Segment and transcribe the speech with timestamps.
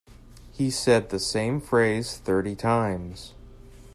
[0.51, 3.35] He said the same phrase thirty times.